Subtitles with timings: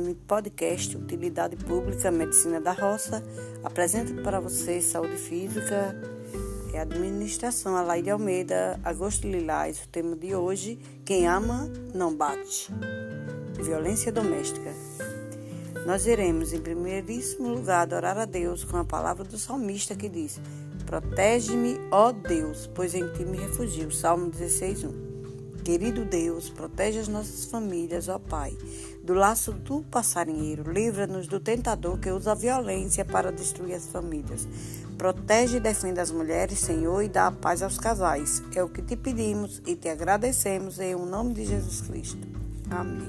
[0.00, 3.22] FM Podcast Utilidade Pública Medicina da Roça
[3.62, 5.94] apresenta para você saúde física
[6.72, 7.76] e administração.
[7.76, 9.82] Alaide Almeida, Agosto Lilás.
[9.84, 12.72] O tema de hoje: Quem ama não bate.
[13.54, 14.72] Violência doméstica.
[15.86, 20.40] Nós iremos, em primeiríssimo lugar, adorar a Deus com a palavra do salmista que diz:
[20.86, 23.90] Protege-me, ó Deus, pois em ti me refugio.
[23.90, 25.10] Salmo 16, 1.
[25.64, 28.56] Querido Deus, protege as nossas famílias, ó Pai,
[29.02, 30.70] do laço do passarinheiro.
[30.70, 34.46] Livra-nos do tentador que usa a violência para destruir as famílias.
[34.96, 38.42] Protege e defenda as mulheres, Senhor, e dá a paz aos casais.
[38.54, 42.26] É o que te pedimos e te agradecemos em o nome de Jesus Cristo.
[42.70, 43.08] Amém.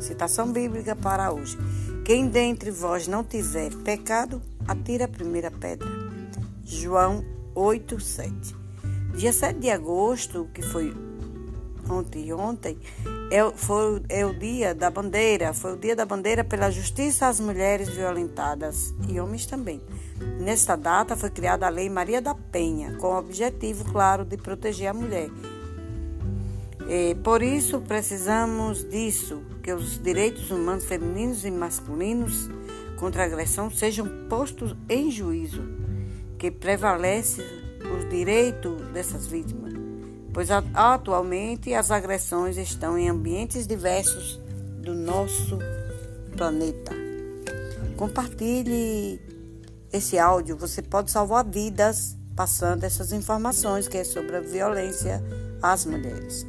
[0.00, 1.58] Citação bíblica para hoje.
[2.04, 5.88] Quem dentre vós não tiver pecado, atira a primeira pedra.
[6.64, 8.32] João 8, 7.
[9.16, 10.94] Dia 7 de agosto, que foi
[11.90, 12.78] ontem ontem,
[13.30, 17.40] é, foi, é o dia da bandeira, foi o dia da bandeira pela justiça às
[17.40, 19.80] mulheres violentadas e homens também.
[20.40, 24.88] Nesta data foi criada a Lei Maria da Penha, com o objetivo, claro, de proteger
[24.88, 25.30] a mulher.
[26.88, 32.50] E, por isso, precisamos disso, que os direitos humanos femininos e masculinos
[32.98, 35.62] contra a agressão sejam postos em juízo,
[36.38, 37.42] que prevalece
[37.96, 39.63] os direitos dessas vítimas
[40.34, 44.40] pois atualmente as agressões estão em ambientes diversos
[44.82, 45.58] do nosso
[46.36, 46.92] planeta.
[47.96, 49.20] Compartilhe
[49.92, 55.22] esse áudio, você pode salvar vidas passando essas informações que é sobre a violência
[55.62, 56.44] às mulheres.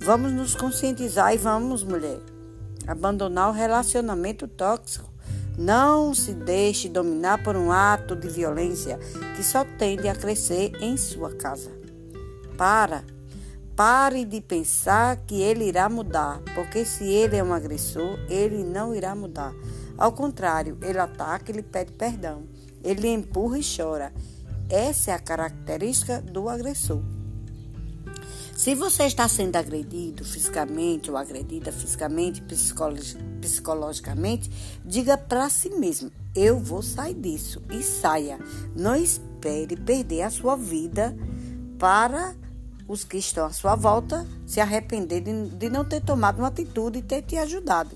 [0.00, 2.18] Vamos nos conscientizar e vamos, mulher,
[2.88, 5.08] abandonar o relacionamento tóxico.
[5.56, 8.98] Não se deixe dominar por um ato de violência
[9.36, 11.70] que só tende a crescer em sua casa.
[12.56, 13.04] Para
[13.78, 18.92] Pare de pensar que ele irá mudar, porque se ele é um agressor, ele não
[18.92, 19.54] irá mudar.
[19.96, 22.42] Ao contrário, ele ataca e lhe pede perdão.
[22.82, 24.12] Ele empurra e chora.
[24.68, 27.00] Essa é a característica do agressor.
[28.56, 32.42] Se você está sendo agredido fisicamente ou agredida fisicamente,
[33.40, 34.50] psicologicamente,
[34.84, 38.40] diga para si mesmo: eu vou sair disso e saia.
[38.74, 41.16] Não espere perder a sua vida
[41.78, 42.34] para
[42.88, 47.00] os que estão à sua volta se arrepender de, de, não ter tomado uma atitude
[47.00, 47.90] e ter te ajudado.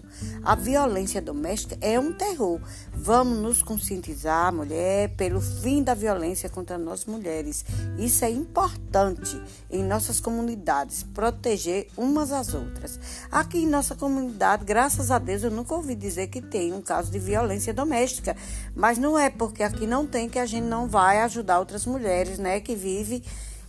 [0.45, 2.61] A violência doméstica é um terror.
[2.93, 7.65] Vamos nos conscientizar, mulher, pelo fim da violência contra nós mulheres.
[7.99, 13.01] Isso é importante em nossas comunidades, proteger umas às outras.
[13.31, 17.11] Aqui em nossa comunidade, graças a Deus, eu nunca ouvi dizer que tem um caso
[17.11, 18.37] de violência doméstica.
[18.77, 22.39] Mas não é porque aqui não tem que a gente não vai ajudar outras mulheres,
[22.39, 23.23] né, que vivem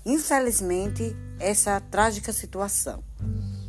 [0.06, 3.04] infelizmente, essa trágica situação.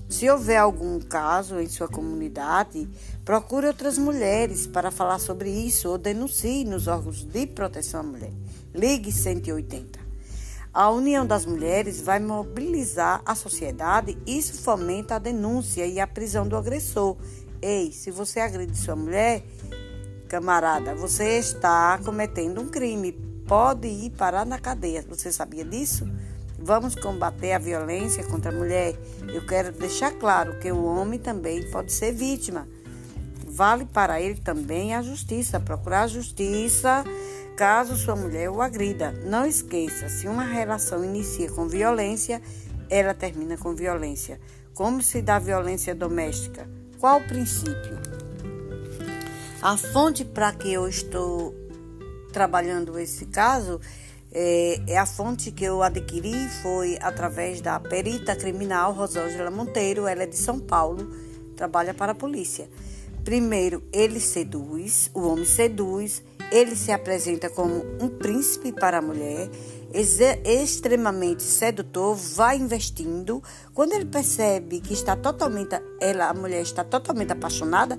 [0.08, 2.88] Se houver algum caso em sua comunidade,
[3.24, 8.32] procure outras mulheres para falar sobre isso ou denuncie nos órgãos de proteção à mulher.
[8.72, 9.98] Ligue 180.
[10.72, 16.06] A união das mulheres vai mobilizar a sociedade e isso fomenta a denúncia e a
[16.06, 17.16] prisão do agressor.
[17.62, 19.44] Ei, se você agride sua mulher,
[20.28, 23.12] camarada, você está cometendo um crime.
[23.46, 25.04] Pode ir parar na cadeia.
[25.08, 26.08] Você sabia disso?
[26.58, 28.94] Vamos combater a violência contra a mulher.
[29.32, 32.66] Eu quero deixar claro que o homem também pode ser vítima.
[33.46, 37.04] Vale para ele também a justiça, procurar a justiça
[37.56, 39.12] caso sua mulher o agrida.
[39.24, 42.42] Não esqueça, se uma relação inicia com violência,
[42.90, 44.40] ela termina com violência.
[44.74, 46.68] Como se dá violência doméstica?
[46.98, 47.98] Qual o princípio?
[49.62, 51.54] A fonte para que eu estou
[52.32, 53.80] trabalhando esse caso
[54.34, 60.24] é, é, a fonte que eu adquiri foi através da perita criminal Rosângela Monteiro, ela
[60.24, 61.08] é de São Paulo,
[61.56, 62.68] trabalha para a polícia.
[63.24, 66.20] Primeiro, ele seduz, o homem seduz,
[66.50, 69.48] ele se apresenta como um príncipe para a mulher,
[70.44, 73.40] extremamente sedutor, vai investindo.
[73.72, 77.96] Quando ele percebe que está totalmente, ela, a mulher está totalmente apaixonada,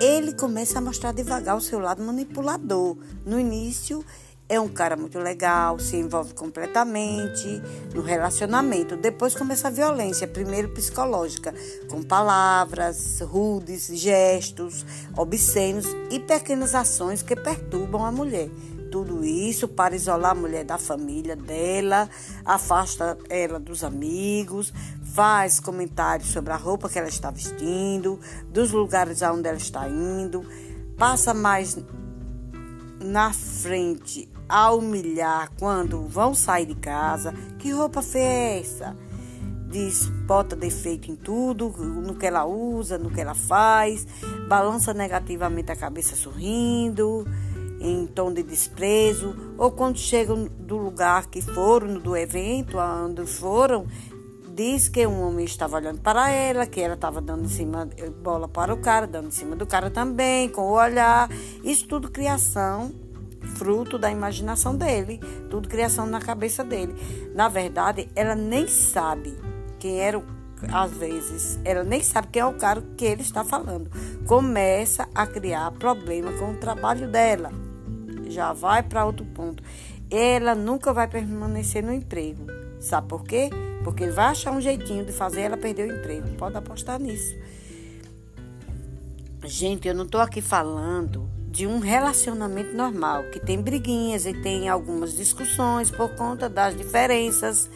[0.00, 2.96] ele começa a mostrar devagar o seu lado manipulador.
[3.24, 4.04] No início,
[4.48, 7.60] é um cara muito legal, se envolve completamente
[7.92, 8.96] no relacionamento.
[8.96, 11.52] Depois começa a violência, primeiro psicológica,
[11.90, 18.48] com palavras rudes, gestos obscenos e pequenas ações que perturbam a mulher.
[18.90, 22.08] Tudo isso para isolar a mulher da família dela,
[22.44, 24.72] afasta ela dos amigos,
[25.12, 30.46] faz comentários sobre a roupa que ela está vestindo, dos lugares aonde ela está indo,
[30.96, 31.76] passa mais
[33.00, 37.32] na frente a humilhar quando vão sair de casa.
[37.58, 38.96] Que roupa feia essa?
[39.68, 44.06] diz, bota defeito em tudo, no que ela usa, no que ela faz,
[44.48, 47.26] balança negativamente a cabeça sorrindo,
[47.80, 53.86] em tom de desprezo, ou quando chegam do lugar que foram, do evento, onde foram,
[54.54, 57.88] diz que um homem estava olhando para ela, que ela estava dando em cima
[58.22, 61.28] bola para o cara, dando em cima do cara também, com o olhar.
[61.62, 62.90] Isso tudo criação,
[63.46, 66.94] fruto da imaginação dele, tudo criação na cabeça dele.
[67.34, 69.36] Na verdade, ela nem sabe
[69.78, 70.36] quem era o
[70.72, 73.90] às vezes ela nem sabe quem é o cara que ele está falando.
[74.26, 77.52] Começa a criar problema com o trabalho dela.
[78.28, 79.62] Já vai para outro ponto.
[80.10, 82.46] Ela nunca vai permanecer no emprego.
[82.80, 83.50] Sabe por quê?
[83.84, 86.28] Porque ele vai achar um jeitinho de fazer ela perder o emprego.
[86.36, 87.36] Pode apostar nisso.
[89.44, 94.68] Gente, eu não estou aqui falando de um relacionamento normal, que tem briguinhas e tem
[94.68, 97.70] algumas discussões por conta das diferenças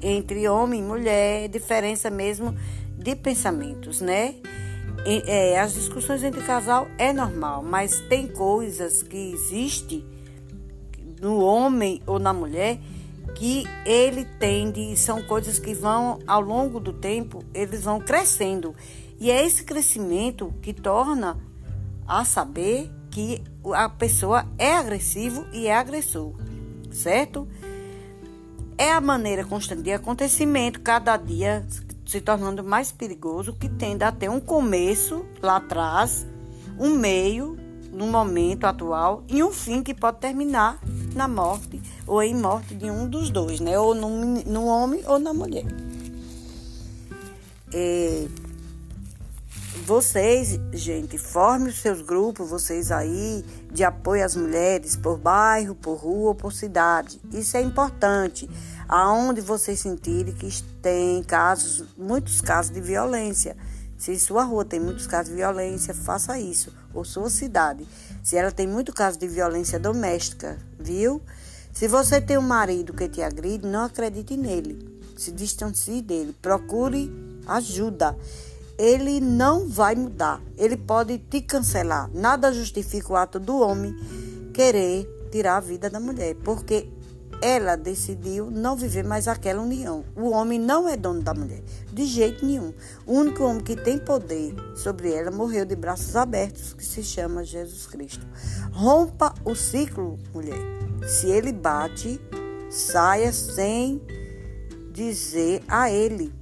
[0.00, 2.56] entre homem e mulher, diferença mesmo
[2.96, 4.36] de pensamentos, né?
[5.04, 10.02] E, é, as discussões entre casal é normal, mas tem coisas que existem
[11.20, 12.78] no homem ou na mulher
[13.34, 18.74] que ele tende, são coisas que vão ao longo do tempo, eles vão crescendo.
[19.20, 21.38] E é esse crescimento que torna
[22.08, 23.42] a saber que
[23.72, 26.34] a pessoa é agressivo e é agressor,
[26.92, 27.48] certo?
[28.76, 31.66] É a maneira constante de acontecimento, cada dia
[32.04, 36.26] se tornando mais perigoso, que tende a ter um começo lá atrás,
[36.78, 37.56] um meio
[37.90, 40.78] no momento atual e um fim que pode terminar
[41.14, 43.78] na morte ou em morte de um dos dois, né?
[43.78, 44.10] Ou no,
[44.44, 45.64] no homem ou na mulher.
[47.72, 48.28] É,
[49.86, 55.94] vocês, gente, formem os seus grupos, vocês aí, de apoio às mulheres, por bairro, por
[55.94, 57.20] rua por cidade.
[57.32, 58.50] Isso é importante.
[58.88, 60.50] Aonde vocês sentirem que
[60.82, 63.56] tem casos, muitos casos de violência.
[63.96, 66.72] Se sua rua tem muitos casos de violência, faça isso.
[66.92, 67.86] Ou sua cidade.
[68.24, 71.22] Se ela tem muito caso de violência doméstica, viu?
[71.72, 75.00] Se você tem um marido que te agride, não acredite nele.
[75.16, 76.34] Se distancie dele.
[76.42, 77.08] Procure
[77.46, 78.16] ajuda.
[78.78, 80.42] Ele não vai mudar.
[80.56, 82.10] Ele pode te cancelar.
[82.12, 83.94] Nada justifica o ato do homem
[84.52, 86.88] querer tirar a vida da mulher, porque
[87.42, 90.04] ela decidiu não viver mais aquela união.
[90.16, 91.62] O homem não é dono da mulher,
[91.92, 92.72] de jeito nenhum.
[93.06, 97.44] O único homem que tem poder sobre ela morreu de braços abertos, que se chama
[97.44, 98.26] Jesus Cristo.
[98.72, 100.58] Rompa o ciclo, mulher.
[101.06, 102.20] Se ele bate,
[102.70, 104.00] saia sem
[104.92, 106.32] dizer a ele.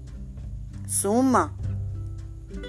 [0.86, 1.63] Suma.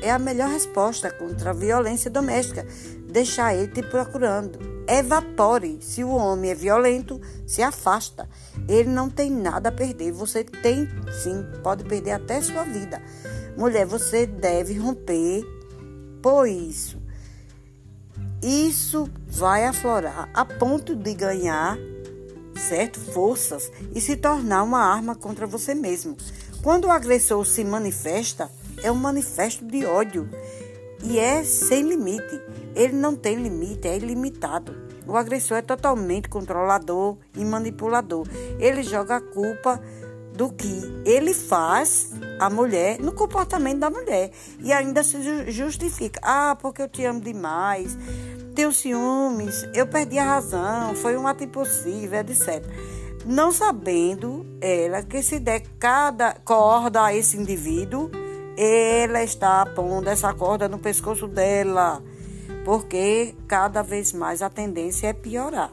[0.02, 2.66] É a melhor resposta contra a violência doméstica.
[3.10, 5.80] Deixar ele te procurando evapore.
[5.82, 8.30] Se o homem é violento, se afasta.
[8.68, 10.12] Ele não tem nada a perder.
[10.12, 10.88] Você tem
[11.24, 13.02] sim, pode perder até sua vida.
[13.58, 15.44] Mulher, você deve romper
[16.22, 17.02] por isso.
[18.42, 21.78] Isso vai aflorar a ponto de ganhar,
[22.68, 23.00] certo?
[23.00, 26.16] Forças e se tornar uma arma contra você mesmo.
[26.62, 28.50] Quando o agressor se manifesta,
[28.86, 30.30] é um manifesto de ódio
[31.04, 32.40] e é sem limite.
[32.76, 34.76] Ele não tem limite, é ilimitado.
[35.08, 38.28] O agressor é totalmente controlador e manipulador.
[38.60, 39.82] Ele joga a culpa
[40.34, 46.20] do que ele faz a mulher no comportamento da mulher e ainda se justifica.
[46.22, 47.98] Ah, porque eu te amo demais,
[48.54, 52.64] tenho ciúmes, eu perdi a razão, foi um ato impossível, etc.
[53.26, 58.12] Não sabendo ela que se der cada corda a esse indivíduo,
[58.58, 62.02] ela está pondo essa corda no pescoço dela,
[62.64, 65.72] porque cada vez mais a tendência é piorar.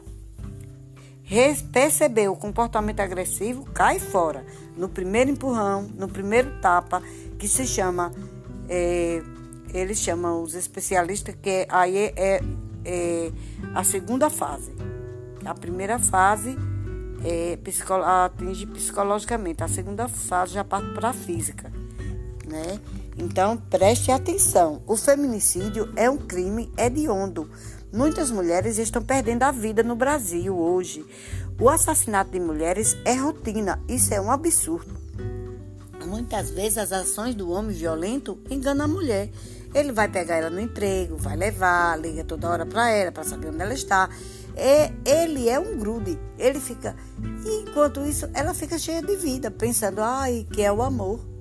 [1.73, 4.45] Perceber o comportamento agressivo, cai fora.
[4.77, 7.03] No primeiro empurrão, no primeiro tapa,
[7.39, 8.13] que se chama,
[8.69, 9.23] é,
[9.73, 12.43] eles chamam os especialistas, que aí é, é,
[12.85, 13.33] é
[13.75, 14.73] a segunda fase.
[15.45, 16.57] A primeira fase
[17.25, 17.59] é,
[18.05, 21.73] atinge psicologicamente, a segunda fase já parte para a física
[22.47, 22.81] né?
[23.17, 24.83] Então, preste atenção.
[24.87, 27.51] O feminicídio é um crime hediondo.
[27.93, 31.05] Muitas mulheres estão perdendo a vida no Brasil hoje.
[31.61, 33.79] O assassinato de mulheres é rotina.
[33.87, 34.97] Isso é um absurdo.
[36.07, 39.31] Muitas vezes as ações do homem violento enganam a mulher.
[39.75, 43.49] Ele vai pegar ela no emprego, vai levar, liga toda hora para ela para saber
[43.49, 44.09] onde ela está.
[44.55, 46.19] É, ele é um grude.
[46.39, 46.97] Ele fica.
[47.47, 51.32] Enquanto isso, ela fica cheia de vida, pensando, ai, que é o amor.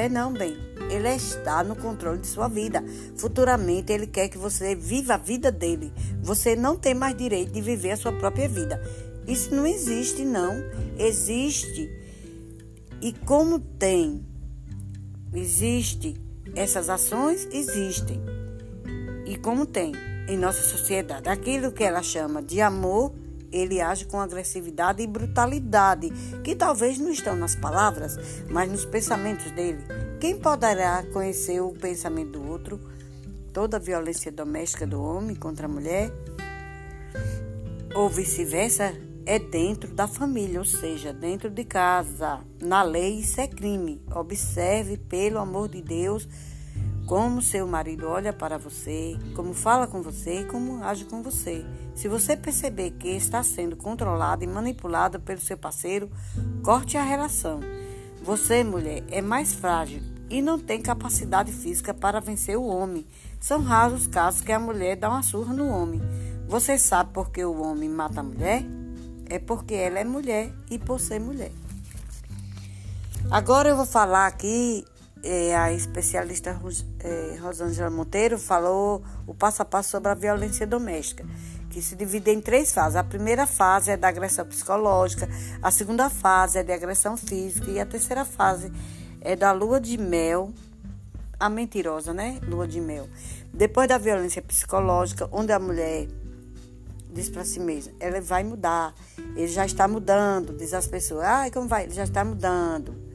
[0.00, 0.56] É não, bem.
[0.90, 2.82] Ele está no controle de sua vida.
[3.16, 5.92] Futuramente ele quer que você viva a vida dele.
[6.22, 8.82] Você não tem mais direito de viver a sua própria vida.
[9.28, 10.54] Isso não existe, não.
[10.98, 11.90] Existe.
[13.02, 14.24] E como tem
[15.34, 16.16] existe.
[16.56, 18.22] Essas ações existem.
[19.26, 19.92] E como tem
[20.26, 23.12] em nossa sociedade aquilo que ela chama de amor,
[23.52, 26.10] ele age com agressividade e brutalidade,
[26.42, 28.16] que talvez não estão nas palavras,
[28.50, 29.84] mas nos pensamentos dele.
[30.20, 32.80] Quem poderá conhecer o pensamento do outro?
[33.52, 36.12] Toda a violência doméstica do homem contra a mulher,
[37.94, 38.94] ou vice-versa,
[39.26, 42.40] é dentro da família, ou seja, dentro de casa.
[42.60, 44.02] Na lei, isso é crime.
[44.14, 46.28] Observe, pelo amor de Deus,
[47.10, 51.66] como seu marido olha para você, como fala com você e como age com você.
[51.92, 56.08] Se você perceber que está sendo controlado e manipulado pelo seu parceiro,
[56.62, 57.58] corte a relação.
[58.22, 60.00] Você, mulher, é mais frágil
[60.30, 63.04] e não tem capacidade física para vencer o homem.
[63.40, 66.00] São raros os casos que a mulher dá uma surra no homem.
[66.46, 68.62] Você sabe por que o homem mata a mulher?
[69.28, 71.50] É porque ela é mulher e por ser mulher.
[73.32, 74.84] Agora eu vou falar aqui
[75.22, 76.58] é, a especialista
[77.00, 81.24] é, Rosângela Monteiro falou o passo a passo sobre a violência doméstica,
[81.68, 82.96] que se divide em três fases.
[82.96, 85.28] A primeira fase é da agressão psicológica,
[85.62, 88.72] a segunda fase é de agressão física e a terceira fase
[89.20, 90.52] é da lua de mel,
[91.38, 92.38] a mentirosa, né?
[92.46, 93.08] Lua de mel.
[93.52, 96.08] Depois da violência psicológica, onde a mulher
[97.12, 98.94] diz para si mesma, ela vai mudar,
[99.34, 101.84] ele já está mudando, diz as pessoas, ai, como vai?
[101.84, 103.09] Ele já está mudando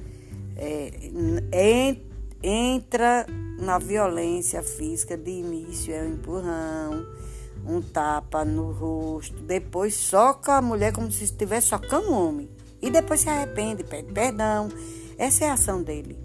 [0.55, 1.97] é,
[2.41, 3.25] entra
[3.59, 7.05] na violência física de início, é um empurrão,
[7.65, 12.49] um tapa no rosto, depois soca a mulher como se estivesse socando o homem.
[12.81, 14.69] E depois se arrepende, pede perdão.
[15.17, 16.19] Essa é a ação dele.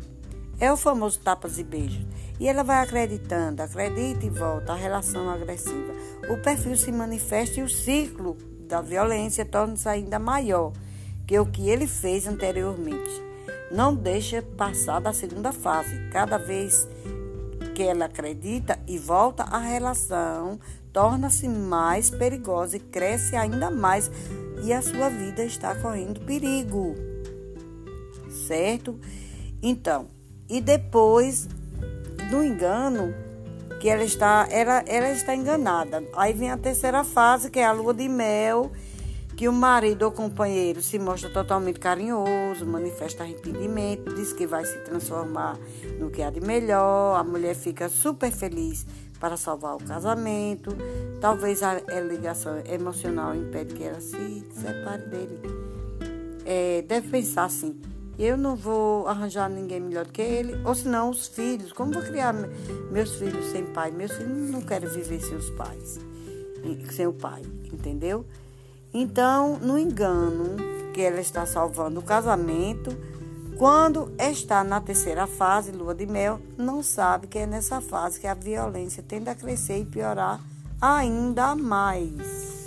[0.59, 2.05] É o famoso tapas e beijos.
[2.39, 5.95] E ela vai acreditando, acredita e volta, a relação agressiva.
[6.29, 8.37] O perfil se manifesta e o ciclo
[8.69, 10.73] da violência torna-se ainda maior
[11.27, 13.30] que o que ele fez anteriormente
[13.71, 16.09] não deixa passar da segunda fase.
[16.11, 16.89] Cada vez
[17.75, 20.59] que ela acredita e volta, a relação
[20.93, 24.11] torna-se mais perigosa e cresce ainda mais
[24.62, 26.95] e a sua vida está correndo perigo.
[28.47, 28.99] Certo?
[29.62, 30.09] Então,
[30.49, 31.49] e depois
[32.31, 33.15] do engano,
[33.81, 36.05] que ela está, ela, ela está enganada.
[36.15, 38.71] Aí vem a terceira fase, que é a lua de mel,
[39.40, 44.76] que o marido ou companheiro se mostra totalmente carinhoso, manifesta arrependimento, diz que vai se
[44.80, 45.59] transformar
[45.99, 48.85] no que há de melhor, a mulher fica super feliz
[49.18, 50.76] para salvar o casamento,
[51.23, 55.40] talvez a, ligação emocional impede que ela se separe dele.
[56.44, 57.80] É, deve pensar assim,
[58.18, 62.02] eu não vou arranjar ninguém melhor do que ele, ou senão os filhos, como vou
[62.02, 62.35] criar
[62.92, 63.90] meus filhos sem pai?
[63.90, 65.99] Meus filhos não querem viver sem os pais,
[66.90, 67.40] sem o pai,
[67.73, 68.26] entendeu?
[68.92, 70.56] Então, no engano
[70.92, 72.97] que ela está salvando o casamento,
[73.56, 78.26] quando está na terceira fase, lua de mel, não sabe que é nessa fase que
[78.26, 80.40] a violência tende a crescer e piorar
[80.80, 82.59] ainda mais.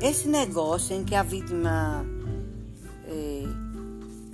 [0.00, 2.04] Esse negócio em que a vítima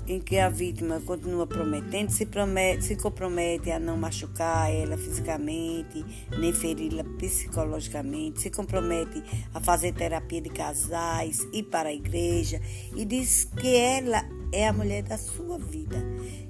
[0.06, 6.04] em que a vítima continua prometendo, se, promete, se compromete a não machucar ela fisicamente,
[6.38, 9.23] nem feri-la psicologicamente, se compromete
[9.54, 12.61] a fazer terapia de casais, ir para a igreja
[12.94, 15.96] e diz que ela é a mulher da sua vida,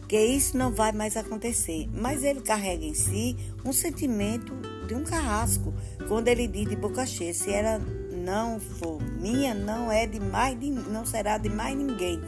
[0.08, 1.88] que isso não vai mais acontecer.
[1.92, 4.52] Mas ele carrega em si um sentimento
[4.86, 5.72] de um carrasco,
[6.08, 7.80] quando ele diz de boca cheia, se ela
[8.24, 10.58] não for minha, não é de mais,
[10.88, 12.20] não será de mais ninguém.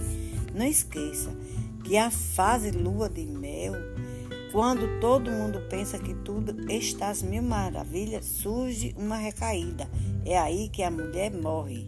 [0.57, 1.31] Não esqueça
[1.85, 3.75] que a fase lua de mel,
[4.53, 9.87] quando todo mundo pensa que tudo está às mil maravilhas, surge uma recaída.
[10.25, 11.87] É aí que a mulher morre.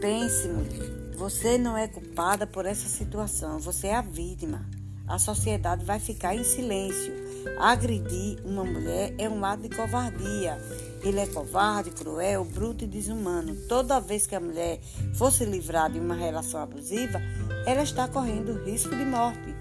[0.00, 4.64] Pense, mulher, você não é culpada por essa situação, você é a vítima.
[5.08, 7.12] A sociedade vai ficar em silêncio.
[7.58, 10.56] Agredir uma mulher é um ato de covardia
[11.02, 13.54] ele é covarde, cruel, bruto e desumano.
[13.68, 14.80] Toda vez que a mulher
[15.14, 17.20] fosse livrada de uma relação abusiva,
[17.66, 19.54] ela está correndo risco de morte.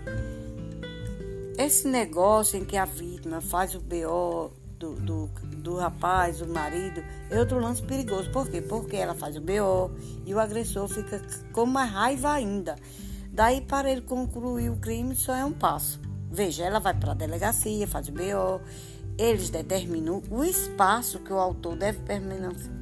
[1.57, 7.03] Esse negócio em que a vítima faz o BO do, do, do rapaz, do marido,
[7.29, 8.29] é outro lance perigoso.
[8.31, 8.61] Por quê?
[8.61, 9.91] Porque ela faz o BO
[10.25, 12.75] e o agressor fica com mais raiva ainda.
[13.31, 15.99] Daí, para ele concluir o crime, só é um passo.
[16.29, 18.61] Veja, ela vai para a delegacia, faz o BO
[19.17, 21.99] eles determinam o espaço que o autor deve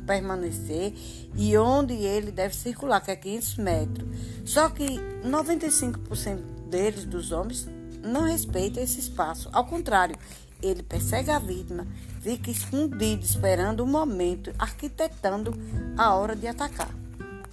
[0.05, 0.93] permanecer
[1.35, 4.07] e onde ele deve circular, que é 500 metros.
[4.43, 6.39] Só que 95%
[6.69, 7.67] deles, dos homens,
[8.03, 9.49] não respeitam esse espaço.
[9.53, 10.17] Ao contrário,
[10.61, 11.87] ele persegue a vítima,
[12.21, 15.53] fica escondido, esperando o momento, arquitetando
[15.97, 16.89] a hora de atacar.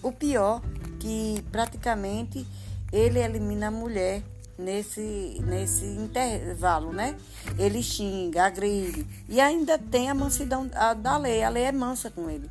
[0.03, 0.61] O pior,
[0.99, 2.47] que praticamente
[2.93, 4.23] ele elimina a mulher
[4.59, 7.17] nesse, nesse intervalo, né?
[7.59, 9.07] Ele xinga, agride.
[9.29, 10.69] E ainda tem a mansidão
[11.01, 11.43] da lei.
[11.43, 12.49] A lei é mansa com ele.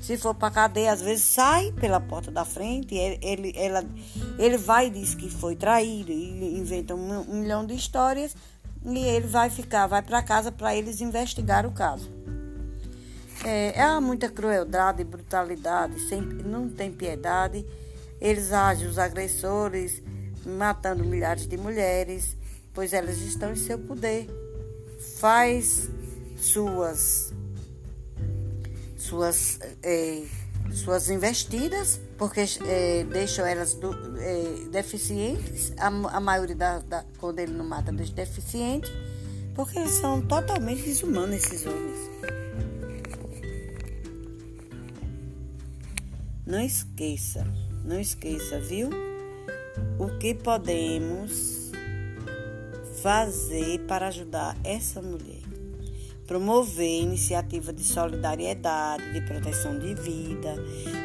[0.00, 3.84] Se for para cadeia, às vezes sai pela porta da frente, ele, ela,
[4.38, 8.34] ele vai e diz que foi traído, e inventa um, um milhão de histórias,
[8.82, 12.10] e ele vai ficar, vai para casa para eles investigar o caso.
[13.44, 17.64] É, há muita crueldade brutalidade, sempre, não tem piedade.
[18.18, 20.02] Eles agem, os agressores,
[20.44, 22.36] matando milhares de mulheres,
[22.72, 24.28] pois elas estão em seu poder.
[25.18, 25.88] Faz
[26.36, 27.32] suas
[28.96, 30.22] suas é,
[30.72, 37.38] suas investidas, porque é, deixam elas do, é, deficientes, a, a maioria da, da, quando
[37.38, 38.90] ele não mata dos deficientes,
[39.54, 42.10] porque eles são totalmente desumanos, esses homens.
[46.46, 47.46] Não esqueça,
[47.84, 48.90] não esqueça, viu?
[49.98, 51.70] O que podemos
[53.02, 55.50] fazer para ajudar essa mulher?
[56.30, 60.54] promover iniciativa de solidariedade, de proteção de vida,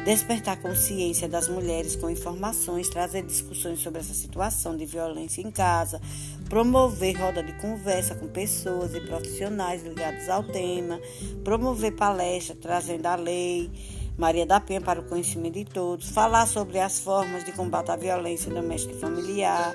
[0.04, 6.00] despertar consciência das mulheres com informações, trazer discussões sobre essa situação de violência em casa,
[6.48, 11.00] promover roda de conversa com pessoas e profissionais ligados ao tema,
[11.42, 13.68] promover palestra trazendo a lei
[14.16, 17.96] Maria da Penha para o conhecimento de todos, falar sobre as formas de combate à
[17.96, 19.74] violência doméstica e familiar.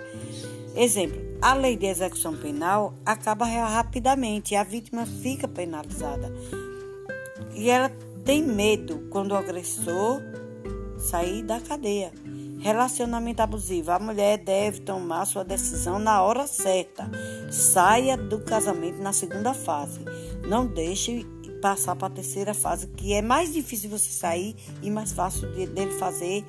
[0.75, 6.33] Exemplo, a lei de execução penal acaba rapidamente e a vítima fica penalizada.
[7.53, 7.91] E ela
[8.23, 10.21] tem medo quando o agressor
[10.97, 12.11] sair da cadeia.
[12.59, 13.91] Relacionamento abusivo.
[13.91, 17.09] A mulher deve tomar sua decisão na hora certa.
[17.51, 19.99] Saia do casamento na segunda fase.
[20.47, 21.25] Não deixe
[21.61, 25.91] passar para a terceira fase, que é mais difícil você sair e mais fácil dele
[25.91, 26.43] fazer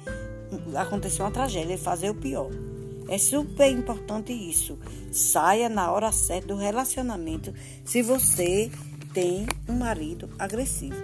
[0.76, 2.50] acontecer uma tragédia, ele fazer o pior.
[3.08, 4.78] É super importante isso.
[5.12, 7.52] Saia na hora certa do relacionamento
[7.84, 8.70] se você
[9.12, 10.96] tem um marido agressivo.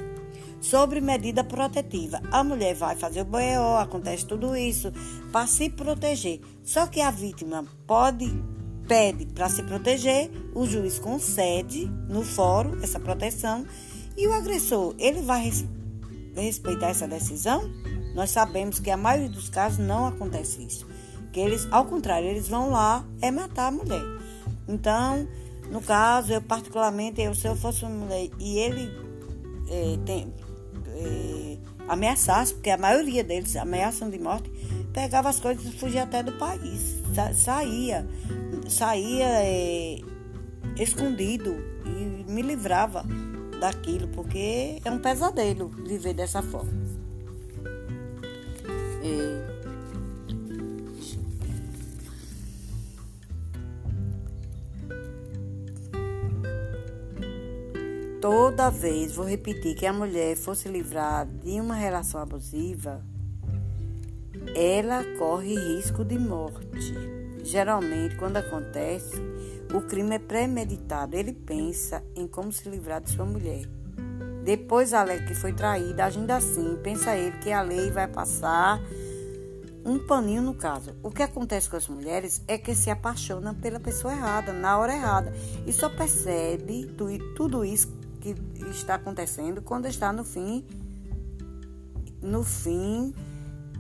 [0.61, 4.93] Sobre medida protetiva, a mulher vai fazer o BO, acontece tudo isso
[5.31, 6.41] para se proteger.
[6.65, 8.27] Só que a vítima pode
[8.89, 13.67] pede para se proteger, o juiz concede no fórum essa proteção
[14.19, 15.49] e o agressor, ele vai
[16.35, 17.71] respeitar essa decisão?
[18.17, 20.85] Nós sabemos que a maioria dos casos não acontece isso.
[21.33, 24.03] Que eles, ao contrário, eles vão lá é matar a mulher.
[24.67, 25.29] Então,
[25.71, 28.91] no caso, eu particularmente, eu, se eu fosse uma mulher e ele
[29.71, 30.35] é, tem,
[30.89, 34.51] é, ameaçasse, porque a maioria deles ameaçam de morte,
[34.93, 36.97] pegava as coisas e fugia até do país.
[37.15, 38.05] Sa saía,
[38.69, 40.01] saía é,
[40.77, 41.55] escondido
[41.87, 43.07] e me livrava
[43.59, 46.89] daquilo, porque é um pesadelo viver dessa forma.
[58.21, 63.01] Toda vez, vou repetir, que a mulher fosse livrar de uma relação abusiva,
[64.55, 66.93] ela corre risco de morte.
[67.45, 69.17] Geralmente, quando acontece,
[69.75, 71.17] o crime é premeditado.
[71.17, 73.67] Ele pensa em como se livrar de sua mulher.
[74.45, 78.81] Depois, a lei que foi traída, agindo assim, pensa ele que a lei vai passar
[79.85, 80.95] um paninho no caso.
[81.03, 84.95] O que acontece com as mulheres é que se apaixonam pela pessoa errada, na hora
[84.95, 85.33] errada,
[85.67, 86.87] e só percebe
[87.37, 87.89] tudo isso
[88.21, 88.35] que
[88.71, 90.65] está acontecendo quando está no fim,
[92.21, 93.15] no fim,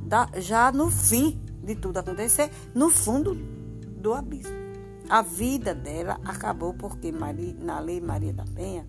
[0.03, 4.58] da, já no fim de tudo acontecer, no fundo do abismo.
[5.09, 8.87] A vida dela acabou porque Maria, na Lei Maria da Penha,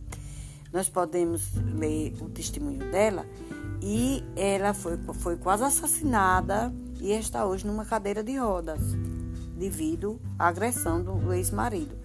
[0.74, 3.26] nós podemos ler o testemunho dela
[3.82, 8.82] e ela foi, foi quase assassinada e está hoje numa cadeira de rodas
[9.58, 11.98] devido à agressão do ex-marido.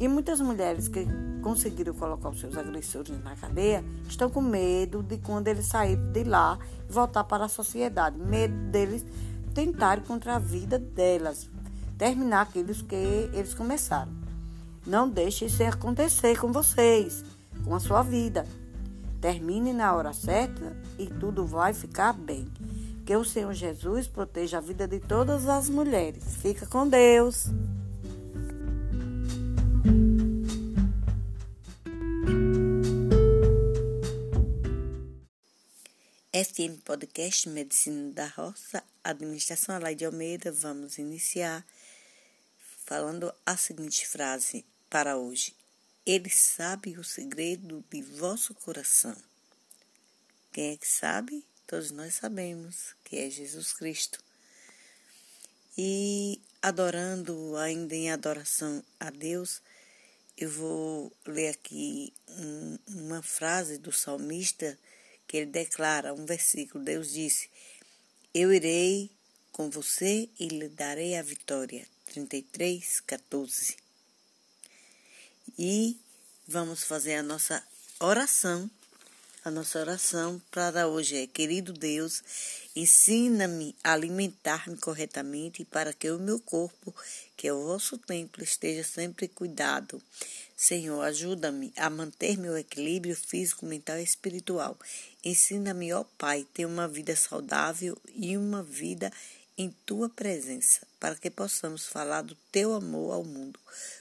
[0.00, 1.06] E muitas mulheres que
[1.42, 6.24] conseguiram colocar os seus agressores na cadeia estão com medo de quando eles saírem de
[6.24, 8.18] lá e voltar para a sociedade.
[8.18, 9.04] Medo deles
[9.54, 11.50] tentarem contra a vida delas,
[11.98, 14.12] terminar aquilo que eles começaram.
[14.86, 17.24] Não deixe isso acontecer com vocês,
[17.64, 18.46] com a sua vida.
[19.20, 22.46] Termine na hora certa e tudo vai ficar bem.
[23.04, 26.36] Que o Senhor Jesus proteja a vida de todas as mulheres.
[26.36, 27.46] Fica com Deus.
[36.32, 41.66] FM Podcast Medicina da Roça, Administração Alaide Almeida, vamos iniciar
[42.88, 45.54] falando a seguinte frase para hoje.
[46.06, 49.14] Ele sabe o segredo de vosso coração.
[50.50, 51.44] Quem é que sabe?
[51.66, 54.18] Todos nós sabemos que é Jesus Cristo.
[55.76, 59.60] E adorando, ainda em adoração a Deus,
[60.34, 64.78] eu vou ler aqui um, uma frase do salmista
[65.26, 66.82] que ele declara, um versículo.
[66.82, 67.50] Deus disse:
[68.32, 69.10] Eu irei
[69.52, 71.86] com você e lhe darei a vitória.
[72.08, 73.76] 33, 14.
[75.58, 75.96] E
[76.46, 77.62] vamos fazer a nossa
[78.00, 78.70] oração.
[79.44, 82.22] A nossa oração para hoje é: Querido Deus,
[82.74, 86.94] ensina-me a alimentar-me corretamente para que o meu corpo,
[87.36, 90.02] que é o vosso templo, esteja sempre cuidado.
[90.56, 94.76] Senhor, ajuda-me a manter meu equilíbrio físico, mental e espiritual.
[95.24, 99.12] Ensina-me, ó Pai, ter uma vida saudável e uma vida
[99.58, 103.58] em tua presença, para que possamos falar do teu amor ao mundo.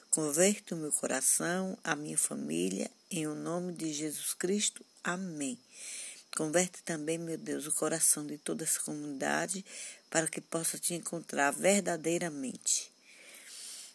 [0.10, 4.86] Converta o meu coração, a minha família, em o nome de Jesus Cristo.
[5.04, 5.60] Amém.
[6.36, 9.66] Converte também, meu Deus, o coração de toda essa comunidade
[10.10, 12.92] para que possa te encontrar verdadeiramente.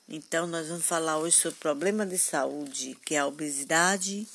[0.09, 4.27] Então, nós vamos falar hoje sobre problema de saúde, que é a obesidade,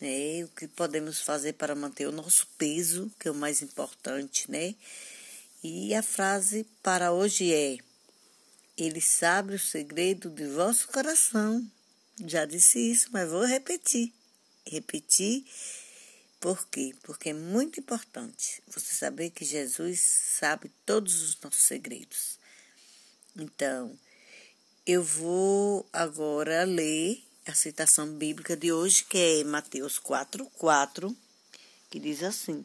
[0.00, 0.44] né?
[0.44, 4.74] O que podemos fazer para manter o nosso peso, que é o mais importante, né?
[5.62, 7.78] E a frase para hoje é:
[8.78, 11.68] Ele sabe o segredo de vosso coração.
[12.24, 14.12] Já disse isso, mas vou repetir.
[14.64, 15.44] Repetir
[16.40, 16.94] por quê?
[17.02, 20.00] Porque é muito importante você saber que Jesus
[20.38, 22.38] sabe todos os nossos segredos.
[23.36, 23.98] Então,
[24.86, 31.16] eu vou agora ler a citação bíblica de hoje, que é Mateus 4, 4,
[31.90, 32.64] que diz assim: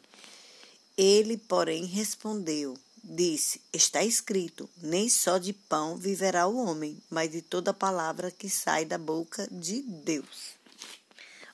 [0.95, 7.41] Ele, porém, respondeu, disse: Está escrito: Nem só de pão viverá o homem, mas de
[7.41, 10.53] toda palavra que sai da boca de Deus.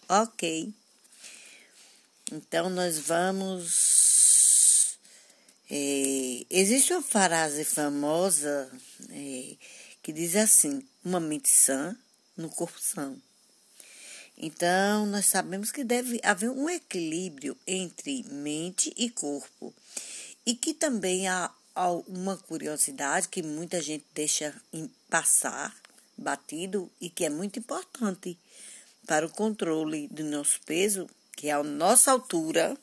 [0.08, 0.72] Ok.
[2.32, 4.98] Então, nós vamos.
[5.72, 8.72] É, existe uma frase famosa
[9.10, 9.56] é,
[10.04, 11.98] que diz assim: uma mente sã
[12.38, 13.20] no corpo são.
[14.42, 19.74] Então, nós sabemos que deve haver um equilíbrio entre mente e corpo.
[20.50, 24.60] E que também há, há uma curiosidade que muita gente deixa
[25.08, 25.76] passar
[26.18, 28.36] batido e que é muito importante
[29.06, 31.08] para o controle do nosso peso
[31.38, 32.76] que é a nossa altura,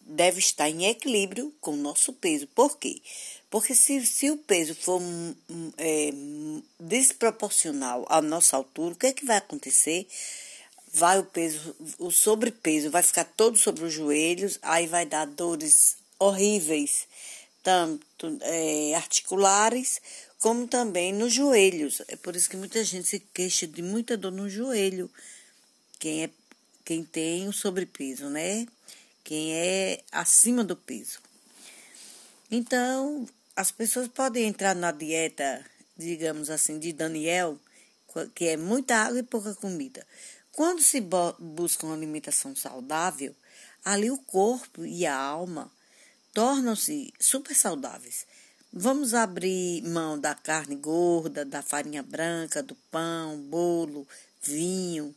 [0.00, 2.46] deve estar em equilíbrio com o nosso peso.
[2.46, 3.02] Por quê?
[3.50, 5.02] Porque se, se o peso for
[5.76, 6.10] é,
[6.80, 10.08] desproporcional à nossa altura, o que é que vai acontecer?
[10.92, 15.96] Vai o peso, o sobrepeso vai ficar todo sobre os joelhos, aí vai dar dores
[16.18, 17.06] horríveis,
[17.62, 20.00] tanto é, articulares
[20.40, 22.00] como também nos joelhos.
[22.08, 25.10] É por isso que muita gente se queixa de muita dor no joelho.
[25.98, 26.30] Quem é
[26.88, 28.66] quem tem o sobrepeso, né?
[29.22, 31.18] Quem é acima do peso.
[32.50, 35.62] Então, as pessoas podem entrar na dieta,
[35.98, 37.58] digamos assim, de Daniel,
[38.34, 40.06] que é muita água e pouca comida.
[40.58, 41.00] Quando se
[41.38, 43.32] busca uma alimentação saudável,
[43.84, 45.70] ali o corpo e a alma
[46.34, 48.26] tornam-se super saudáveis.
[48.72, 54.04] Vamos abrir mão da carne gorda, da farinha branca, do pão, bolo,
[54.42, 55.14] vinho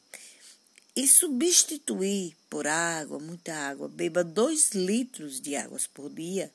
[0.96, 3.88] e substituir por água, muita água.
[3.88, 6.54] Beba dois litros de águas por dia.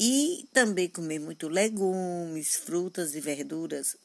[0.00, 3.98] E também comer muito legumes, frutas e verduras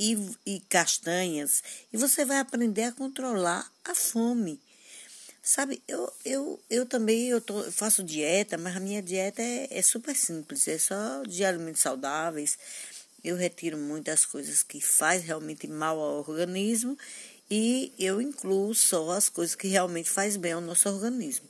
[0.00, 1.62] e, e castanhas.
[1.92, 4.58] E você vai aprender a controlar a fome.
[5.42, 9.68] Sabe, eu, eu, eu também eu tô, eu faço dieta, mas a minha dieta é,
[9.70, 12.58] é super simples, é só de alimentos saudáveis.
[13.22, 16.96] Eu retiro muitas coisas que faz realmente mal ao organismo
[17.50, 21.46] e eu incluo só as coisas que realmente faz bem ao nosso organismo.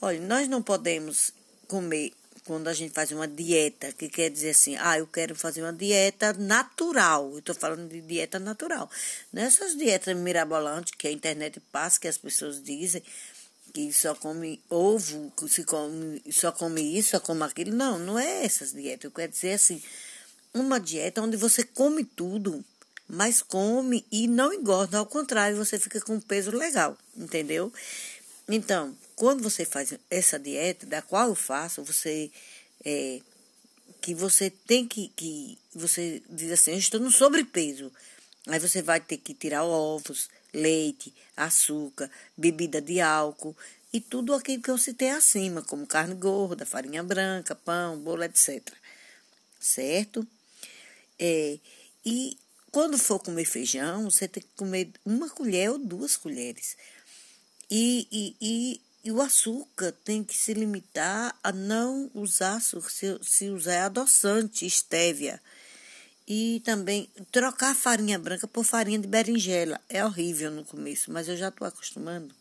[0.00, 1.32] Olha, nós não podemos
[1.68, 2.12] comer
[2.44, 5.72] quando a gente faz uma dieta, que quer dizer assim, ah, eu quero fazer uma
[5.72, 7.30] dieta natural.
[7.32, 8.90] Eu estou falando de dieta natural.
[9.32, 13.02] Nessas dietas mirabolantes que a internet passa, que as pessoas dizem
[13.72, 17.74] que só come ovo, que se come, só come isso, só come aquilo.
[17.74, 19.04] Não, não é essas dietas.
[19.04, 19.82] Eu quero dizer assim,
[20.52, 22.64] uma dieta onde você come tudo
[23.12, 27.70] mas come e não engorda, ao contrário, você fica com um peso legal, entendeu?
[28.48, 32.30] Então, quando você faz essa dieta, da qual eu faço, você
[32.84, 33.20] é,
[34.00, 37.90] que você tem que, que você diz assim, eu estou no sobrepeso.
[38.48, 43.56] Aí você vai ter que tirar ovos, leite, açúcar, bebida de álcool
[43.92, 48.60] e tudo aquilo que eu citei acima, como carne gorda, farinha branca, pão, bolo, etc.
[49.60, 50.26] Certo?
[51.18, 51.58] É,
[52.04, 52.36] e
[52.72, 56.76] quando for comer feijão, você tem que comer uma colher ou duas colheres.
[57.74, 62.76] E, e, e, e o açúcar tem que se limitar a não usar se,
[63.22, 65.40] se usar adoçante, estévia.
[66.28, 69.80] E também trocar farinha branca por farinha de berinjela.
[69.88, 72.34] É horrível no começo, mas eu já estou acostumando.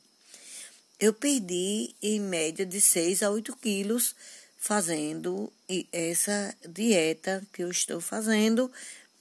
[0.99, 4.13] Eu perdi em média de 6 a 8 quilos
[4.57, 5.49] fazendo
[5.93, 8.69] essa dieta que eu estou fazendo.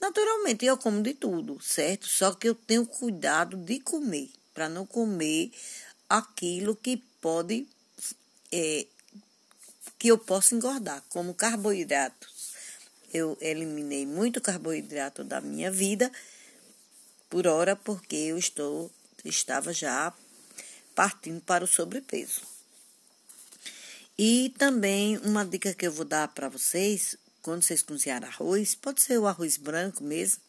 [0.01, 2.05] Naturalmente, eu como de tudo, certo?
[2.05, 5.51] Só que eu tenho cuidado de comer, para não comer
[6.11, 7.65] aquilo que pode,
[8.51, 8.85] é,
[9.97, 12.51] que eu posso engordar, como carboidratos.
[13.13, 16.11] Eu eliminei muito carboidrato da minha vida
[17.29, 18.91] por hora, porque eu estou,
[19.23, 20.13] estava já
[20.93, 22.41] partindo para o sobrepeso.
[24.17, 29.01] E também uma dica que eu vou dar para vocês, quando vocês cozinharem arroz, pode
[29.01, 30.41] ser o arroz branco mesmo,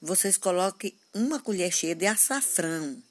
[0.00, 3.02] vocês coloquem uma colher cheia de açafrão.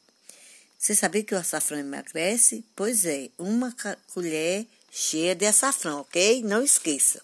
[0.84, 2.62] Você sabia que o açafrão emagrece?
[2.76, 3.74] Pois é, uma
[4.14, 6.44] colher cheia de açafrão, ok?
[6.44, 7.22] Não esqueça.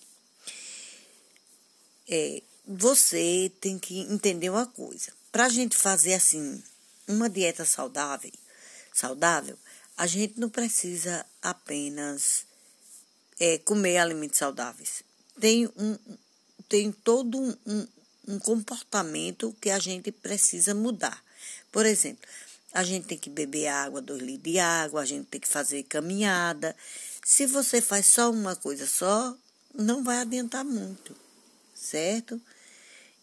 [2.08, 5.12] É, você tem que entender uma coisa.
[5.30, 6.64] Para a gente fazer assim
[7.06, 8.32] uma dieta saudável,
[8.94, 9.60] saudável,
[9.98, 12.46] a gente não precisa apenas
[13.42, 15.04] é, comer alimentos saudáveis.
[15.38, 15.98] Tem, um,
[16.70, 17.88] tem todo um, um,
[18.26, 21.22] um comportamento que a gente precisa mudar.
[21.74, 22.26] Por exemplo,
[22.74, 25.84] a gente tem que beber água, dois litros de água, a gente tem que fazer
[25.84, 26.76] caminhada.
[27.24, 29.36] Se você faz só uma coisa só,
[29.74, 31.16] não vai adiantar muito,
[31.74, 32.40] certo?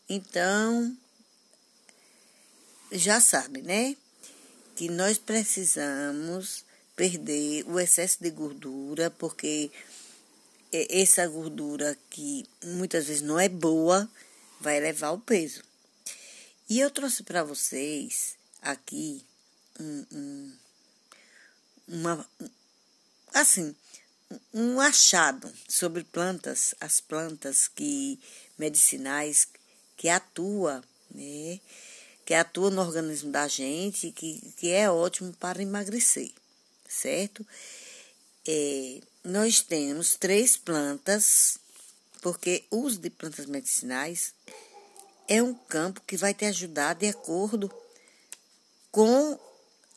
[0.09, 0.97] Então,
[2.93, 3.97] já sabe, né?
[4.75, 9.71] Que nós precisamos perder o excesso de gordura, porque
[10.73, 14.09] essa gordura que muitas vezes não é boa
[14.61, 15.63] vai levar o peso.
[16.69, 19.25] E eu trouxe para vocês aqui
[19.81, 20.53] um, um,
[21.89, 22.27] uma
[23.35, 23.75] assim
[24.53, 28.19] um achado sobre plantas, as plantas que
[28.59, 29.47] medicinais
[29.97, 31.61] que atua, né?
[32.25, 36.33] Que atua no organismo da gente, que, que é ótimo para emagrecer,
[36.89, 37.47] certo?
[38.47, 41.59] É, nós temos três plantas,
[42.21, 44.35] porque o uso de plantas medicinais
[45.29, 47.73] é um campo que vai te ajudar de acordo
[48.91, 49.39] com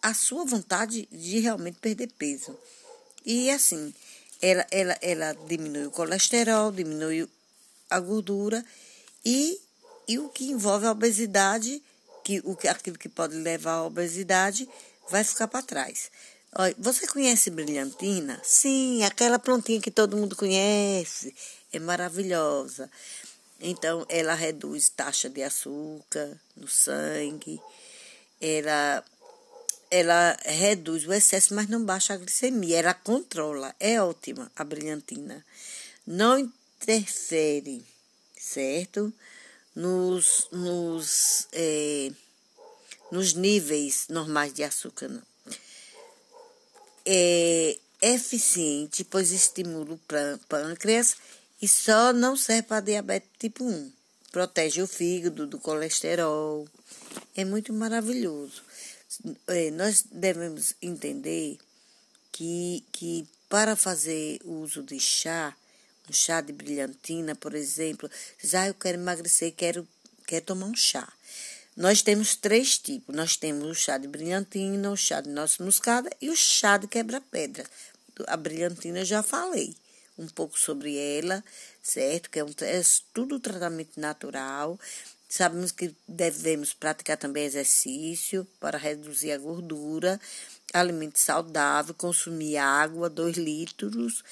[0.01, 2.57] a sua vontade de realmente perder peso.
[3.25, 3.93] E assim,
[4.41, 7.27] ela, ela, ela diminui o colesterol, diminui
[7.89, 8.63] a gordura
[9.25, 9.59] e,
[10.07, 11.81] e o que envolve a obesidade,
[12.23, 14.67] que, o, aquilo que pode levar à obesidade,
[15.09, 16.09] vai ficar para trás.
[16.55, 18.41] Olha, você conhece brilhantina?
[18.43, 21.35] Sim, aquela plantinha que todo mundo conhece.
[21.71, 22.89] É maravilhosa.
[23.59, 27.61] Então, ela reduz taxa de açúcar no sangue.
[28.41, 29.03] Ela,
[29.91, 32.79] ela reduz o excesso, mas não baixa a glicemia.
[32.79, 33.75] Ela controla.
[33.79, 35.45] É ótima a brilhantina.
[36.05, 37.83] Não interfere,
[38.37, 39.13] certo?
[39.75, 42.11] Nos, nos, é,
[43.11, 45.29] nos níveis normais de açúcar, não
[47.11, 51.17] é eficiente, pois estimula o pâncreas
[51.59, 53.91] e só não serve para diabetes tipo 1.
[54.31, 56.67] Protege o fígado do colesterol.
[57.35, 58.61] É muito maravilhoso.
[59.47, 61.57] É, nós devemos entender
[62.31, 65.55] que, que para fazer uso de chá,
[66.09, 68.09] um chá de brilhantina, por exemplo,
[68.43, 69.87] já eu quero emagrecer, quero,
[70.27, 71.11] quero tomar um chá.
[71.75, 73.15] Nós temos três tipos.
[73.15, 76.87] Nós temos o chá de brilhantina, o chá de nossa moscada e o chá de
[76.87, 77.63] quebra-pedra.
[78.27, 79.73] A brilhantina já falei
[80.17, 81.41] um pouco sobre ela,
[81.81, 82.29] certo?
[82.29, 82.81] Que é, um, é
[83.13, 84.77] tudo tratamento natural.
[85.29, 90.19] Sabemos que devemos praticar também exercício para reduzir a gordura,
[90.73, 94.23] alimento saudável, consumir água, 2 litros,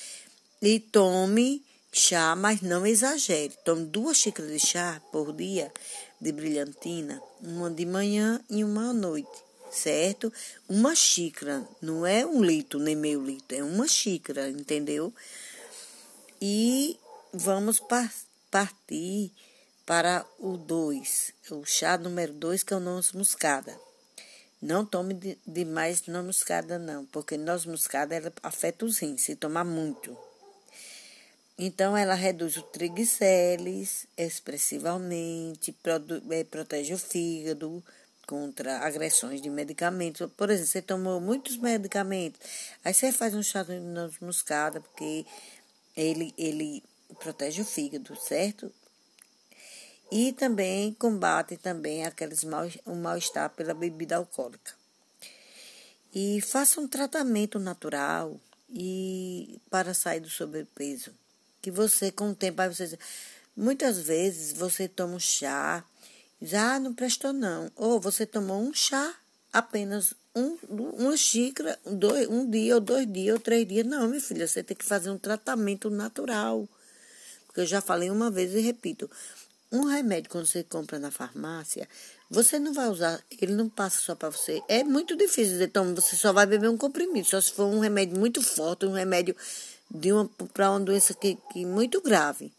[0.60, 3.54] e tome chá, mas não exagere.
[3.64, 5.72] Tome duas xícaras de chá por dia
[6.20, 9.30] de brilhantina, uma de manhã e uma à noite,
[9.70, 10.34] certo?
[10.68, 15.14] Uma xícara, não é um litro nem meio litro, é uma xícara, entendeu?
[16.42, 16.98] E
[17.32, 18.12] vamos par
[18.50, 19.32] partir
[19.88, 23.74] para o 2, o chá número 2, que é o noz moscada.
[24.62, 29.22] Não tome demais de mais noz moscada, não, porque noz moscada ela afeta os rins,
[29.22, 30.16] se tomar muito.
[31.58, 35.74] Então, ela reduz o triglicérides expressivamente,
[36.32, 37.82] é, protege o fígado
[38.28, 40.30] contra agressões de medicamentos.
[40.36, 42.42] Por exemplo, você tomou muitos medicamentos,
[42.84, 45.26] aí você faz um chá de noz moscada, porque
[45.96, 46.84] ele, ele
[47.22, 48.70] protege o fígado, certo?
[50.12, 54.74] E também combate também aqueles mal, o mal-estar pela bebida alcoólica.
[56.14, 58.40] E faça um tratamento natural
[58.70, 61.12] e para sair do sobrepeso.
[61.62, 62.98] Que você, com o tempo, aí você
[63.56, 65.84] muitas vezes você toma um chá,
[66.42, 67.72] já ah, não prestou não.
[67.76, 69.16] Ou você tomou um chá,
[69.52, 73.86] apenas um, uma xícara, dois, um dia, ou dois dias, ou três dias.
[73.86, 76.70] Não, minha filha, você tem que fazer um tratamento natural.
[77.48, 79.10] Porque eu já falei uma vez e repito.
[79.72, 81.88] Um remédio, quando você compra na farmácia,
[82.30, 84.62] você não vai usar, ele não passa só para você.
[84.68, 87.80] É muito difícil dizer, então você só vai beber um comprimido, só se for um
[87.80, 89.36] remédio muito forte, um remédio
[89.90, 92.52] de uma para uma doença que, que muito grave,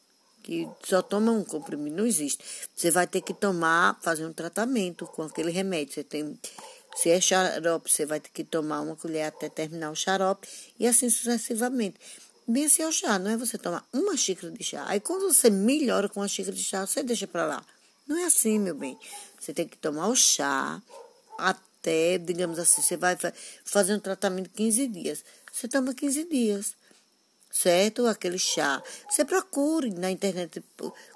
[0.43, 2.43] que só toma um comprimido, não existe.
[2.75, 5.95] Você vai ter que tomar, fazer um tratamento com aquele remédio.
[5.95, 6.39] Você tem,
[6.97, 10.87] se é xarope, você vai ter que tomar uma colher até terminar o xarope e
[10.87, 11.99] assim sucessivamente.
[12.65, 14.83] Assim é o chá, não é você tomar uma xícara de chá.
[14.89, 17.67] Aí quando você melhora com uma xícara de chá, você deixa para lá.
[18.07, 18.99] Não é assim, meu bem.
[19.39, 20.81] Você tem que tomar o chá
[21.37, 23.19] até, digamos assim, você vai
[23.65, 25.23] fazer um tratamento 15 dias.
[25.53, 26.75] Você toma 15 dias,
[27.51, 28.07] certo?
[28.07, 28.83] Aquele chá.
[29.11, 30.65] Você procure na internet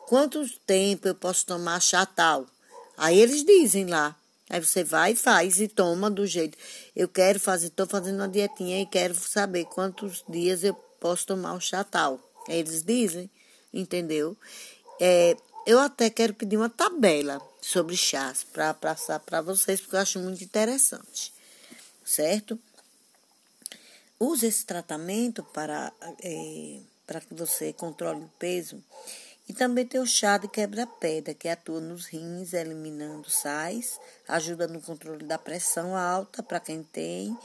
[0.07, 2.47] quanto tempo eu posso tomar chá tal.
[2.95, 4.14] Aí eles dizem lá.
[4.51, 6.59] Aí você vai e faz e toma do jeito.
[6.95, 11.55] Eu quero fazer, estou fazendo uma dietinha e quero saber quantos dias eu posso tomar
[11.55, 12.21] o chá tal.
[12.47, 13.29] Eles dizem,
[13.75, 14.37] entendeu?
[15.01, 15.37] É,
[15.67, 20.21] eu até quero pedir uma tabela sobre chás para passar para vocês, porque eu acho
[20.21, 21.35] muito interessante,
[22.05, 22.57] certo?
[24.19, 28.81] Use esse tratamento para, é, para que você controle o peso.
[29.49, 34.81] E também tem o chá de quebra-pedra, que atua nos rins, eliminando sais, ajuda no
[34.81, 37.37] controle da pressão alta para quem tem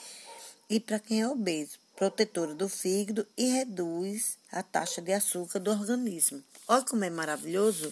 [0.69, 5.71] e para quem é obeso protetora do fígado e reduz a taxa de açúcar do
[5.71, 6.41] organismo.
[6.67, 7.91] Olha como é maravilhoso.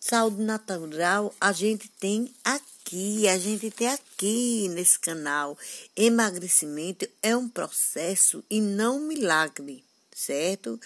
[0.00, 5.56] Saúde natural a gente tem aqui, a gente tem aqui nesse canal.
[5.96, 10.78] Emagrecimento é um processo e não um milagre, certo?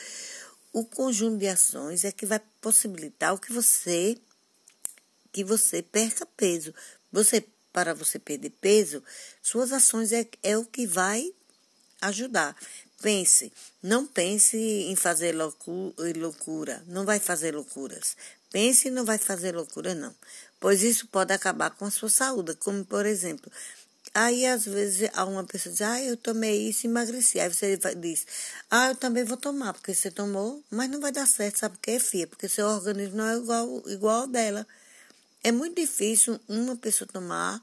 [0.70, 4.18] O conjunto de ações é que vai possibilitar o que você
[5.32, 6.74] que você perca peso.
[7.10, 7.42] Você
[7.72, 9.02] para você perder peso,
[9.40, 11.32] suas ações é, é o que vai
[12.00, 12.56] ajudar.
[13.02, 18.16] Pense, não pense em fazer loucura, não vai fazer loucuras.
[18.52, 20.14] Pense e não vai fazer loucura, não.
[20.58, 23.50] Pois isso pode acabar com a sua saúde, como por exemplo,
[24.12, 27.38] Aí, às vezes, uma pessoa diz, ah, eu tomei isso e emagreci.
[27.38, 28.26] Aí você diz,
[28.68, 31.82] ah, eu também vou tomar, porque você tomou, mas não vai dar certo, sabe por
[31.82, 32.26] quê, filha?
[32.26, 34.66] Porque seu organismo não é igual, igual ao dela.
[35.44, 37.62] É muito difícil uma pessoa tomar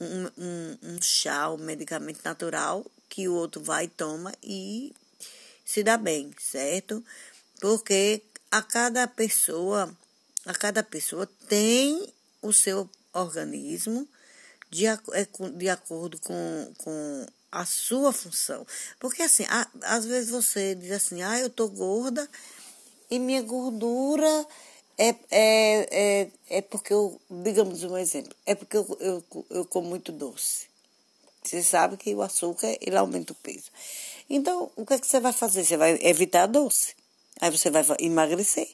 [0.00, 4.94] um, um, um chá, um medicamento natural que o outro vai toma e
[5.64, 7.04] se dá bem, certo?
[7.60, 9.94] Porque a cada pessoa,
[10.44, 14.06] a cada pessoa tem o seu organismo
[14.70, 14.96] de, é,
[15.56, 18.66] de acordo com, com a sua função.
[19.00, 22.28] Porque assim, a, às vezes você diz assim, ah, eu tô gorda
[23.10, 24.46] e minha gordura
[24.98, 29.88] é, é, é, é porque eu, digamos um exemplo, é porque eu, eu, eu como
[29.88, 30.66] muito doce.
[31.48, 33.70] Você sabe que o açúcar ele aumenta o peso.
[34.28, 35.64] Então, o que, é que você vai fazer?
[35.64, 36.94] Você vai evitar doce.
[37.40, 38.68] Aí você vai emagrecer.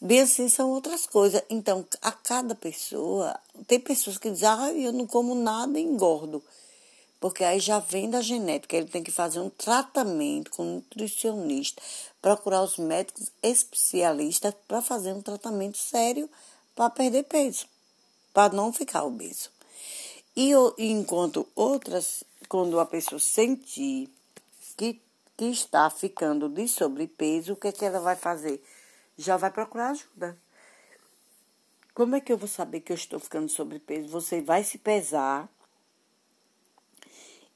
[0.00, 1.42] Bem assim são outras coisas.
[1.48, 6.42] Então, a cada pessoa, tem pessoas que dizem, ah, eu não como nada e engordo.
[7.20, 11.80] Porque aí já vem da genética, ele tem que fazer um tratamento com um nutricionista,
[12.20, 16.28] procurar os médicos especialistas para fazer um tratamento sério
[16.74, 17.66] para perder peso,
[18.34, 19.50] para não ficar obeso.
[20.34, 24.08] E enquanto outras, quando a pessoa sentir
[24.76, 25.00] que,
[25.36, 28.62] que está ficando de sobrepeso, o que, é que ela vai fazer?
[29.16, 30.36] Já vai procurar ajuda.
[31.94, 34.08] Como é que eu vou saber que eu estou ficando sobrepeso?
[34.08, 35.48] Você vai se pesar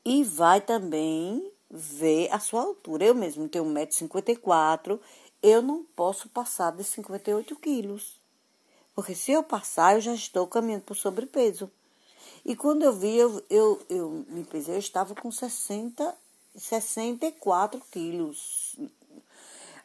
[0.04, 3.06] e vai também ver a sua altura.
[3.06, 5.00] Eu mesmo tenho 1,54m,
[5.42, 8.20] eu não posso passar de 58 quilos.
[8.94, 11.70] Porque se eu passar, eu já estou caminhando o sobrepeso.
[12.44, 16.14] E quando eu vi, eu, eu, eu me pesei, eu estava com 60,
[16.54, 18.76] 64 quilos.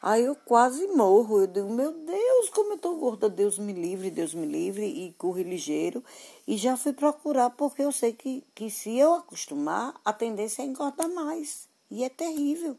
[0.01, 1.41] Aí eu quase morro.
[1.41, 5.13] Eu digo, meu Deus, como eu tô gorda, Deus me livre, Deus me livre, e
[5.13, 6.03] corri ligeiro.
[6.47, 10.65] E já fui procurar, porque eu sei que, que se eu acostumar, a tendência é
[10.65, 11.67] engordar mais.
[11.89, 12.77] E é terrível.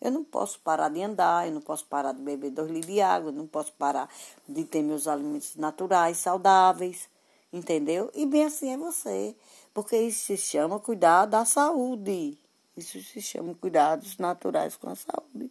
[0.00, 3.00] Eu não posso parar de andar, eu não posso parar de beber dois litros de
[3.00, 4.08] água, eu não posso parar
[4.48, 7.08] de ter meus alimentos naturais, saudáveis
[7.52, 8.10] entendeu?
[8.14, 9.36] E bem assim é você,
[9.74, 12.38] porque isso se chama cuidar da saúde.
[12.76, 15.50] Isso se chama cuidados naturais com a saúde.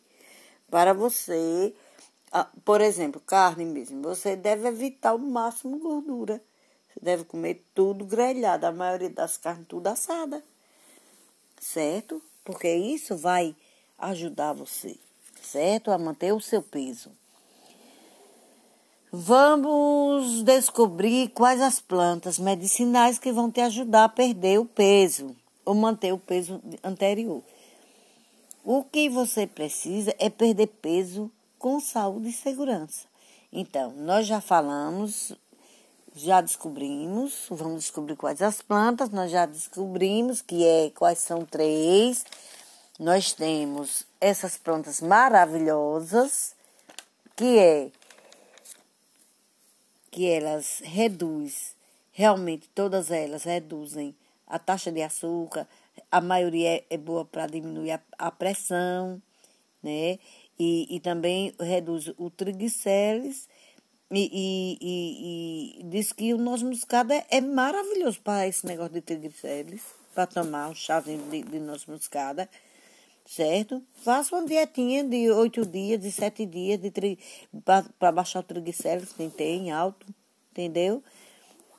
[0.70, 1.74] Para você
[2.64, 6.42] por exemplo, carne mesmo, você deve evitar ao máximo gordura.
[6.88, 10.44] Você deve comer tudo grelhado, a maioria das carnes tudo assada.
[11.60, 12.22] Certo?
[12.44, 13.56] Porque isso vai
[13.98, 14.98] ajudar você,
[15.42, 15.92] certo?
[15.92, 17.12] A manter o seu peso.
[19.14, 25.36] Vamos descobrir quais as plantas medicinais que vão te ajudar a perder o peso
[25.66, 27.44] ou manter o peso anterior.
[28.64, 33.06] O que você precisa é perder peso com saúde e segurança.
[33.52, 35.34] Então, nós já falamos,
[36.16, 42.26] já descobrimos, vamos descobrir quais as plantas, nós já descobrimos que é quais são três.
[42.98, 46.56] Nós temos essas plantas maravilhosas,
[47.36, 47.92] que é
[50.12, 51.74] que elas reduzem,
[52.12, 54.14] realmente todas elas reduzem
[54.46, 55.66] a taxa de açúcar,
[56.12, 59.22] a maioria é, é boa para diminuir a, a pressão,
[59.82, 60.20] né?
[60.62, 63.50] e, e também reduz o triglicérides
[64.12, 69.02] e, e, e, diz que o noz moscada é, é maravilhoso para esse negócio de
[69.02, 69.82] triglicérides,
[70.14, 72.48] para tomar um chazinho de, de noz moscada,
[73.26, 73.84] certo?
[73.96, 77.20] Faça uma dietinha de oito dias, de sete dias, de tri...
[78.00, 80.06] para baixar o triglicérides, quem tem alto,
[80.52, 81.04] entendeu?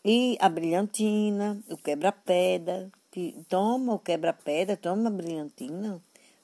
[0.04, 6.02] E a brilhantina, o quebra-pedra, que toma o quebra-pedra, toma a brilhantina,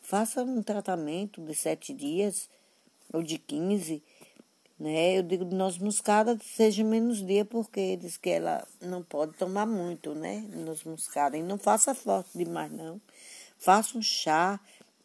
[0.09, 2.49] Faça um tratamento de sete dias
[3.13, 4.03] ou de quinze,
[4.81, 5.19] né?
[5.19, 9.67] Eu digo de noz moscada seja menos dia, porque diz que ela não pode tomar
[9.67, 10.43] muito, né?
[10.49, 11.37] Noz moscada.
[11.37, 12.99] E não faça forte demais, não.
[13.59, 14.59] Faça um chá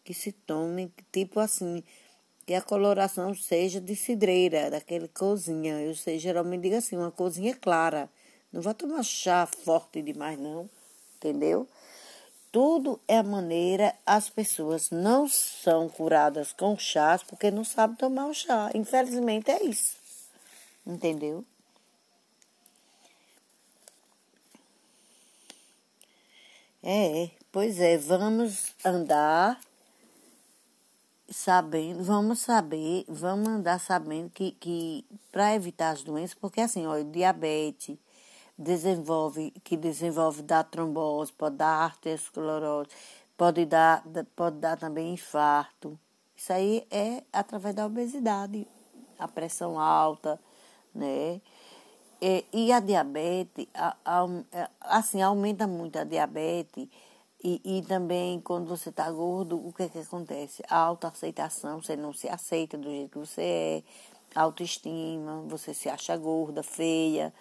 [0.03, 1.83] que se tome, tipo assim,
[2.45, 5.81] que a coloração seja de cidreira, daquele cozinha.
[5.81, 8.09] Eu sei, geralmente digo assim, uma cozinha clara.
[8.51, 10.69] Não vai tomar chá forte demais, não.
[11.17, 11.67] Entendeu?
[12.53, 18.27] tudo é a maneira, as pessoas não são curadas com chás porque não sabem tomar
[18.27, 18.69] o chá.
[18.75, 19.97] Infelizmente é isso.
[20.85, 21.43] Entendeu?
[26.83, 29.59] É, pois é, vamos andar
[31.33, 37.03] sabendo, vamos saber, vamos andar sabendo que, que para evitar as doenças, porque assim, olha,
[37.03, 37.97] diabetes,
[38.57, 42.89] desenvolve, que desenvolve da trombose, pode dar arteriosclerose,
[43.37, 44.03] pode dar,
[44.35, 45.99] pode dar também infarto.
[46.37, 48.67] Isso aí é através da obesidade,
[49.17, 50.39] a pressão alta,
[50.93, 51.41] né?
[52.21, 54.27] E, e a diabetes, a, a,
[54.81, 56.87] assim, aumenta muito a diabetes
[57.43, 60.63] e, e também quando você está gordo, o que que acontece?
[60.69, 63.83] A autoaceitação, você não se aceita do jeito que você é,
[64.33, 67.33] autoestima, você se acha gorda, feia,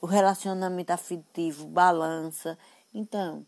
[0.00, 2.58] o relacionamento afetivo balança.
[2.92, 3.46] Então,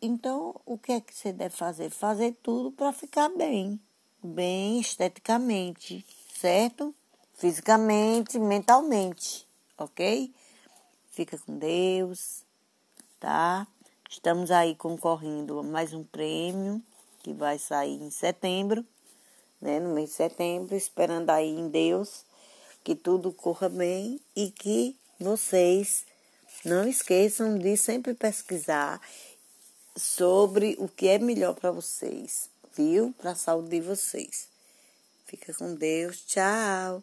[0.00, 1.90] então o que é que você deve fazer?
[1.90, 3.80] Fazer tudo para ficar bem,
[4.22, 6.94] bem esteticamente, certo?
[7.34, 9.44] Fisicamente, mentalmente,
[9.76, 10.32] ok?
[11.10, 12.44] Fica com Deus,
[13.18, 13.66] tá?
[14.12, 16.82] Estamos aí concorrendo a mais um prêmio
[17.22, 18.84] que vai sair em setembro,
[19.58, 19.80] né?
[19.80, 22.22] No mês de setembro, esperando aí em Deus
[22.84, 26.04] que tudo corra bem e que vocês
[26.62, 29.00] não esqueçam de sempre pesquisar
[29.96, 33.14] sobre o que é melhor para vocês, viu?
[33.16, 34.46] Para a saúde de vocês.
[35.24, 36.20] Fica com Deus.
[36.26, 37.02] Tchau.